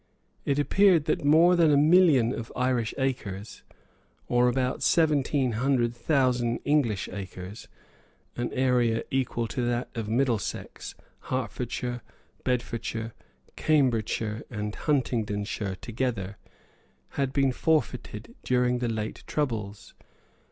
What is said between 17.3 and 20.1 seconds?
been forfeited during the late troubles.